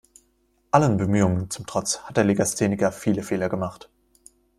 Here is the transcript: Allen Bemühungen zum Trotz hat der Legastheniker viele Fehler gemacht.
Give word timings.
Allen 0.71 0.97
Bemühungen 0.97 1.51
zum 1.51 1.67
Trotz 1.67 1.99
hat 1.99 2.17
der 2.17 2.23
Legastheniker 2.23 2.91
viele 2.91 3.21
Fehler 3.21 3.49
gemacht. 3.49 3.87